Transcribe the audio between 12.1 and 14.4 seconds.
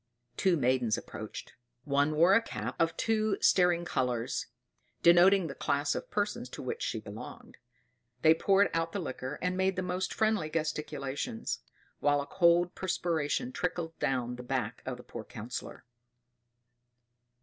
a cold perspiration trickled down